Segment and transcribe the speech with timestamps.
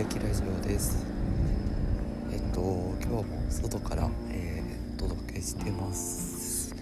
[0.00, 1.04] 焼きラジオです。
[2.32, 2.60] えっと
[3.02, 6.74] 今日も外から、えー、お届けしてます。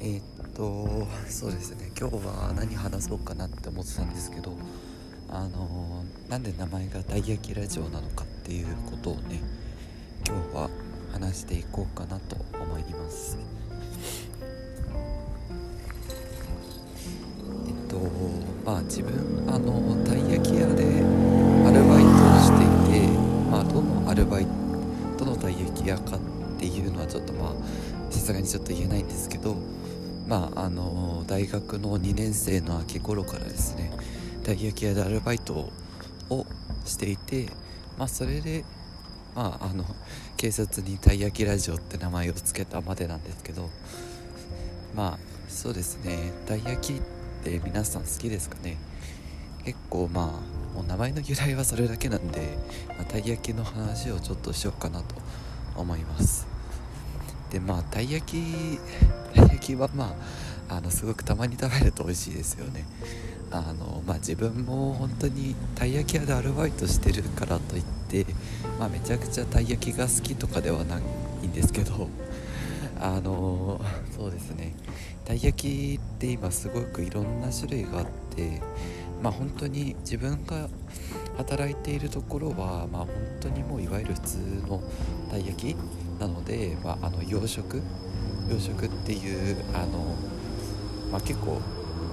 [0.00, 1.92] えっとそうですね。
[1.96, 4.52] 今日は何話そうかなって思ってたんですけど
[5.28, 9.40] あのなんで名前がたい焼きラジオなのかっていうことをね
[10.26, 10.70] 今日は
[11.12, 13.38] 話していこうかなと思います。
[17.68, 17.96] えっと
[18.66, 20.27] まあ自分あのたい
[25.92, 26.20] のたい焼き屋かっ
[26.58, 29.56] ていうのはちょっとまあさすがにちょっと言えないんですけど
[30.28, 33.92] まああの大学の2年生の秋頃からですね
[34.44, 35.70] たい焼き屋でアルバイト
[36.30, 36.46] を
[36.84, 37.48] していて
[37.98, 38.64] まあそれで
[39.34, 39.84] まああの
[40.36, 43.70] 警察にたい焼きラジオって名前を付けたまでなんですけど
[44.96, 45.18] まあ
[45.48, 47.02] そうですねたい焼きっ
[47.44, 48.76] て皆さん好きですかね？
[49.64, 52.56] 結構まあもう名前の由来はそれだけなんで、
[52.88, 55.14] まあ、たい焼きの話をちょっとしようかなと
[55.80, 56.46] 思います。
[57.50, 58.78] でまあたい焼き
[59.34, 60.14] たい焼きはま
[60.68, 62.84] ああのすごくたまに食べると美味しいですよね。
[63.50, 68.26] あのまあ自分も本当にたい焼き屋でアルバイトしてるからといって、
[68.78, 71.00] まあ、めちゃくちゃたい焼きが好きとかではな
[71.42, 72.08] いんですけど
[73.00, 73.80] あの
[74.14, 74.74] そうですね。
[75.24, 78.60] たい焼きって今すごくいろんな種類があって
[79.22, 80.68] まあ本当に自分が
[81.36, 83.08] 働いているところはまあ本
[83.40, 84.38] 当にもういわゆる普通
[84.68, 84.82] の
[85.30, 85.76] たい焼き
[86.20, 87.82] なので、まあ、あの洋食
[88.50, 90.16] 洋食っていうあの、
[91.12, 91.60] まあ、結構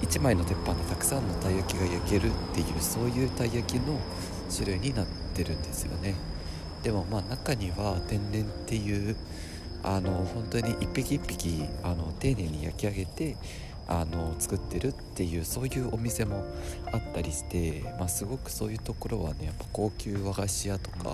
[0.01, 3.97] 1枚の鉄板でたくさんのたい焼きが焼けるっていうそういうたい焼きの
[4.53, 6.15] 種類になってるんですよね。
[6.83, 9.15] でもまあ中には天然っていう
[9.83, 13.37] あの本当に一匹一匹あの丁寧に焼き上げて
[13.87, 16.43] あの作ってるっていうそういうお店も
[16.91, 21.11] あったりして、まあ、すごくそういうところはねやっぱ高級和菓子屋とか、ま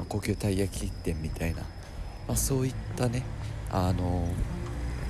[0.00, 1.62] あ、高級たい焼き店みたいな、
[2.28, 3.22] まあ、そういったね
[3.70, 4.26] あの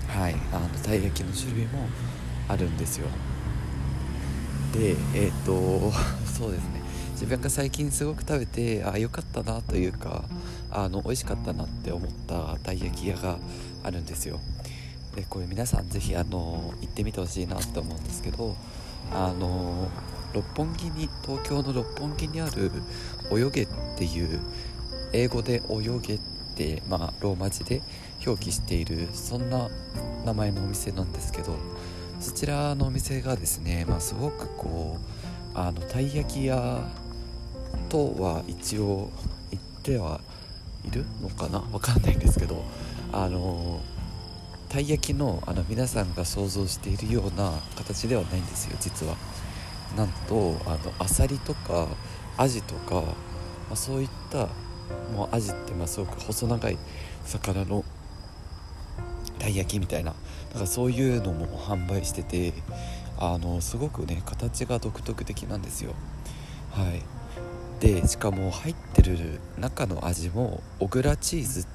[0.08, 1.88] はいあのたい焼きの種類も
[2.48, 3.08] あるんですよ。
[4.72, 5.92] でえっ、ー、と
[6.26, 6.82] そうですね。
[7.12, 10.24] 自分が最近すごく食べてあ良かったなというか
[10.72, 13.38] あの美味しかったなって思ったたい焼き屋が
[13.84, 14.40] あるんですよ。
[15.14, 18.56] でこれ皆さん是非あの行ってみてほしいなって思うんですけど
[19.12, 19.88] あの
[20.32, 22.70] 六本木に東京の六本木にある
[23.30, 23.68] 泳げっ
[23.98, 24.40] ていう
[25.12, 26.20] 英語で泳げっ
[26.54, 27.82] て、まあ、ローマ字で
[28.24, 29.68] 表記しているそんな
[30.24, 31.56] 名前のお店なんですけど
[32.20, 34.96] そちらのお店がですね、まあ、すごくこ
[35.54, 36.88] うあのたい焼き屋
[37.90, 39.10] とは一応
[39.50, 40.20] 言っては
[40.86, 41.62] いるのかな？
[41.70, 42.64] わかんないんですけど
[43.12, 43.80] あの
[44.72, 49.16] たい焼きのあの皆さんが想像しているような形ではないんですよ実は。
[49.98, 51.88] なんとあのアサリとか
[52.38, 53.04] アジとか、ま
[53.72, 54.48] あ、そういった
[55.14, 56.78] もうアジってまあすごく細長い
[57.26, 57.84] 魚の
[59.38, 60.14] たい焼きみたいな
[60.54, 62.54] なんかそういうのも販売してて
[63.18, 65.92] あのすごくね形が独特的なんですよ。
[66.70, 67.02] はい。
[67.78, 71.66] でしかも入ってる中の味も小倉チーズ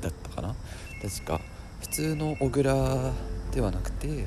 [0.00, 0.54] だったかな？
[1.02, 1.38] 確か。
[1.80, 3.12] 普通の小倉
[3.52, 4.26] ではなくて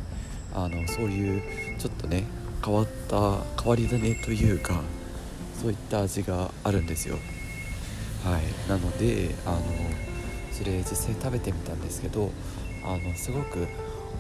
[0.54, 2.24] あのそういうちょっとね
[2.64, 4.82] 変わった変わり種というか
[5.62, 7.18] そういった味があるんですよ。
[8.24, 8.70] はい。
[8.70, 9.62] なのであの
[10.52, 12.32] それ実際食べてみたんですけど
[12.84, 13.68] あのすごく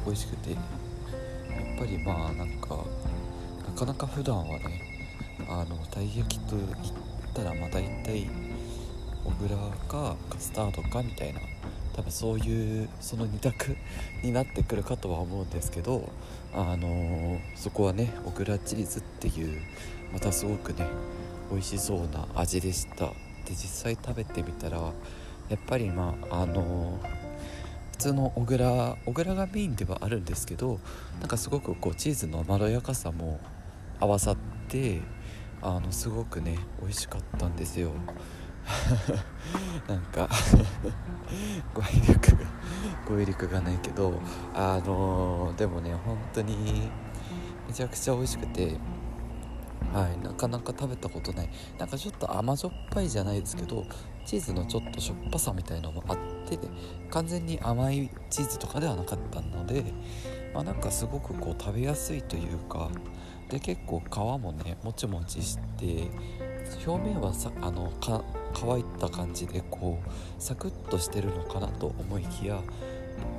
[0.05, 0.59] 美味しくてやっ
[1.77, 2.83] ぱりまあなんか
[3.65, 4.81] なかなか普段はね
[5.47, 6.69] あのたい焼きと言っ
[7.33, 8.29] たらまあ大体
[9.23, 9.57] 小倉
[9.87, 11.39] かカスタードかみたいな
[11.93, 13.77] 多分そういうその2択
[14.23, 16.09] になってくるかとは思うんですけど
[16.53, 19.61] あの、そこはね小倉チーズっていう
[20.11, 20.87] またすごくね
[21.51, 23.07] 美味しそうな味でした。
[23.45, 24.77] で実際食べてみたら
[25.49, 26.99] やっぱりまああの、
[27.91, 30.79] 普通の小倉小倉がメインではあるんですけど
[31.19, 33.39] なんかすごくこうチーズのまろやかさも
[33.99, 35.01] 合わさって
[35.61, 37.91] あのすごくね美味しかったんですよ。
[39.87, 40.29] なんか
[41.73, 42.37] 語彙力が
[43.07, 44.13] 語彙力がないけど
[44.53, 46.89] あのでもね本当に
[47.67, 48.77] めちゃくちゃ美味しくて
[49.93, 51.49] はいなかなか食べたことない。
[51.77, 53.85] なんかちょっと甘じょっぱいじゃないですけど
[54.25, 56.17] チーズのちょっとしょっぱさみたいのもあっ
[56.47, 56.57] て
[57.09, 59.83] 完全に甘いチーズとかではなかったので
[60.53, 62.89] まあなんかすごくこう食べやすいというか
[63.49, 66.09] で結構皮もねもちもちして
[66.87, 70.09] 表面はさあのか乾いた感じでこう
[70.41, 72.61] サクッとしてるのかなと思いきや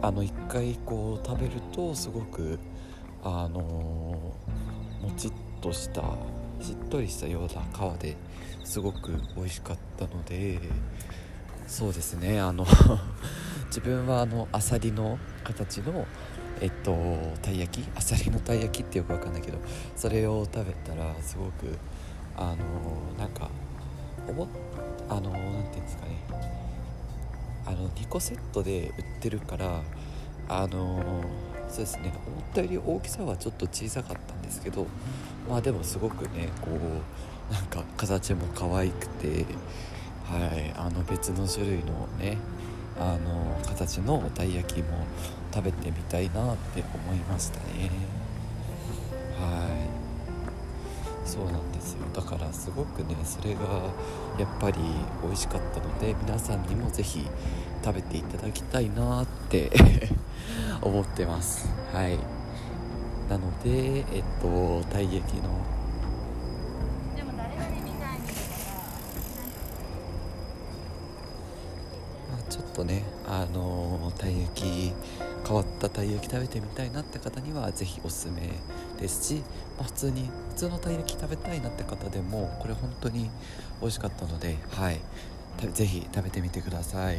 [0.02, 2.58] あの一回こう食べるとすごく
[3.22, 4.34] あのも
[5.16, 6.02] ちっとした
[6.61, 8.16] しっとりしたような皮で
[8.64, 10.58] すごく美味しかったので
[11.66, 12.66] そうですねあの
[13.69, 16.06] 自分はあのアサリの形の
[16.61, 16.94] えっと
[17.43, 17.88] たい焼き？
[17.96, 19.58] アサリのたい焼きってよくわかんないけど
[19.96, 21.76] それを食べたらすごく
[22.37, 23.50] あのなんか
[24.28, 24.44] 思
[25.08, 26.16] あのなんていうんですかね。
[27.66, 29.80] あの2個セットで売ってるから
[30.48, 31.02] あの
[31.68, 32.12] そうですね。
[32.26, 34.86] 思ったより大きさはちょっと小さかったんですけど
[35.48, 39.44] まあでもすごくねこうなんか形も可愛くて
[40.24, 40.72] はい。
[40.76, 42.38] あの別の種類のね
[42.98, 45.06] あの形のたい焼きも
[45.52, 47.90] 食べてみたいなって思いましたね。
[49.38, 49.66] は
[50.00, 50.03] い。
[51.25, 51.99] そうなんですよ。
[52.15, 53.61] だからすごくねそれが
[54.38, 54.79] やっぱり
[55.23, 57.26] 美味しかったので皆さんにも是非
[57.85, 59.71] 食べていただきたいなって
[60.82, 61.69] 思ってます。
[61.93, 62.19] はい。
[63.29, 65.49] なのでえっとたい焼きの
[72.50, 74.93] ちょっとねあのたい焼き
[75.46, 78.52] 変わったたい焼き食べてみたいなって方には是非おすすめ
[79.00, 79.43] ですし、
[79.76, 83.31] まあ、普通に普通のたい焼き食べたいなって方でもこれ本当に
[83.81, 85.00] 美味しかったのではい。
[85.73, 87.19] 是非食べてみてください。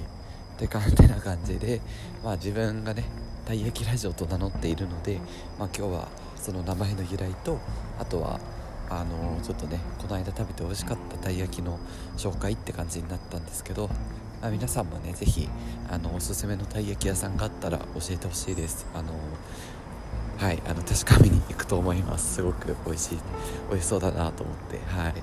[0.56, 1.82] って感じな感じで、
[2.24, 3.04] まあ、自分がね
[3.46, 5.20] たい焼きラジオと名乗っているので、
[5.60, 6.08] まあ、今日は
[6.38, 7.60] その名前の由来と
[8.00, 8.40] あとは
[8.90, 11.78] あのちょっとねこの間食べて美味しかったたい焼きの
[12.18, 13.90] 紹介って感じになったんですけど、
[14.48, 15.50] あ、皆さんもね是非
[15.90, 18.86] あのおすすめのたい焼き屋さんがあったら教えてほしいです。
[18.94, 19.14] あの
[20.38, 22.36] はいあの確かめに行くと思います。
[22.36, 23.20] すごく美味しい
[23.70, 24.80] 美味しそうだなと思って。
[24.88, 25.14] はい。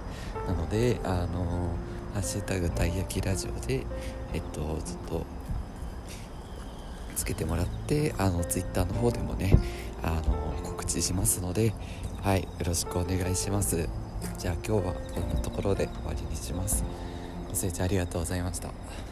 [0.46, 1.70] なのであの
[2.14, 3.86] ハッシュタグたい焼きラジオで
[4.32, 5.24] えっとずっと
[7.14, 9.56] つけてもらってあのツイッターの方でもね
[10.02, 11.72] あの告知しますので
[12.22, 13.88] はいよろしくお願いします。
[14.38, 16.84] じゃあ今日はこんなところで終わりにします。
[17.48, 19.11] ご清聴ありがとうございました。